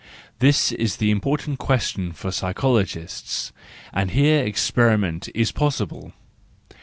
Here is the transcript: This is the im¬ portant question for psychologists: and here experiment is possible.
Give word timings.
This 0.39 0.71
is 0.71 0.95
the 0.97 1.13
im¬ 1.13 1.21
portant 1.21 1.59
question 1.59 2.11
for 2.11 2.31
psychologists: 2.31 3.53
and 3.93 4.09
here 4.09 4.43
experiment 4.43 5.29
is 5.35 5.51
possible. 5.51 6.11